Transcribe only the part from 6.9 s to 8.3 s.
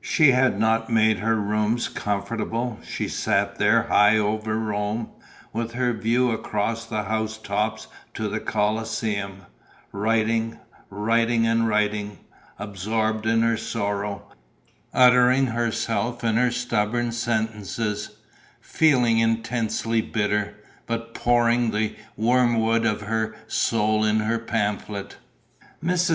house tops to